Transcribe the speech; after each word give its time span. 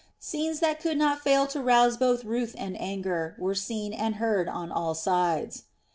Scenes 0.17 0.61
that 0.61 0.79
could 0.79 0.97
not 0.97 1.21
fail 1.21 1.45
to 1.45 1.61
rouse 1.61 1.95
both 1.95 2.25
ruth 2.25 2.55
and 2.57 2.75
anger 2.81 3.35
were 3.37 3.53
seen 3.53 3.93
and 3.93 4.15
heard 4.15 4.47
on 4.49 4.71
all 4.71 4.95
sides. 4.95 5.65